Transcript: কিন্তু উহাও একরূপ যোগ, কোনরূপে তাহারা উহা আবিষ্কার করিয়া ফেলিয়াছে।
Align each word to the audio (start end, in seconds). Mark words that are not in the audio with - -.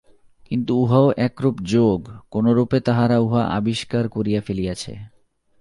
কিন্তু 0.51 0.71
উহাও 0.77 1.07
একরূপ 1.17 1.55
যোগ, 1.65 1.99
কোনরূপে 2.31 2.77
তাহারা 2.79 3.17
উহা 3.19 3.43
আবিষ্কার 3.49 4.03
করিয়া 4.09 4.41
ফেলিয়াছে। 4.41 4.93